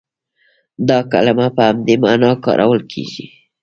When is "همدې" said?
1.69-1.95